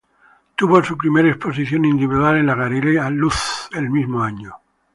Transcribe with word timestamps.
Tuvo 0.55 0.83
su 0.83 0.97
primera 0.97 1.29
exposición 1.29 1.85
individual 1.85 2.37
en 2.37 2.47
la 2.47 2.55
Galería 2.55 3.07
Luz 3.11 3.69
el 3.73 3.91
mismo 3.91 4.23
año. 4.23 4.55